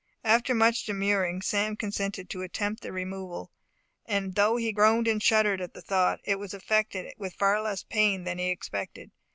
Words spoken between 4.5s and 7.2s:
he groaned and shuddered at the thought, it was effected